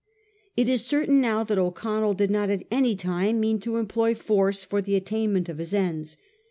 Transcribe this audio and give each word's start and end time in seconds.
It 0.57 0.67
is 0.67 0.83
certain 0.83 1.21
now 1.21 1.43
that 1.43 1.59
O'Con 1.59 2.01
nell 2.01 2.15
did 2.15 2.31
not 2.31 2.49
at 2.49 2.65
any 2.71 2.95
time 2.95 3.39
mean 3.39 3.59
to 3.59 3.77
employ 3.77 4.15
force 4.15 4.63
for 4.63 4.81
the 4.81 4.95
attainment 4.95 5.47
of 5.47 5.59
his 5.59 5.75
ends. 5.75 6.17